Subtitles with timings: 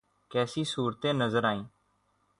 [0.31, 1.63] کیسی صورتیں نظر آئیں؟